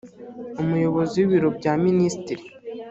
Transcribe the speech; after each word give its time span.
umuyobozi 0.61 1.15
w 1.19 1.23
ibiro 1.25 1.49
bya 1.57 1.73
minisitiri 1.83 2.43